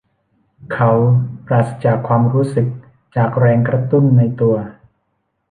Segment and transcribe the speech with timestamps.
[0.73, 0.91] เขา
[1.45, 2.67] ปราศจากความรู้สึก
[3.15, 4.55] จากแรงกระตุ้นในตัว